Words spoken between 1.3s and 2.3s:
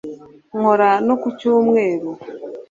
cyumweru